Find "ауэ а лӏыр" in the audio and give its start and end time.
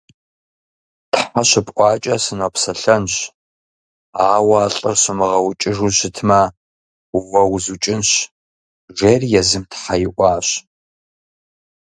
4.31-4.95